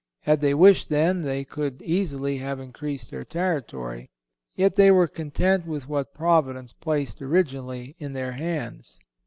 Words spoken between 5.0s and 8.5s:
content with what Providence placed originally in their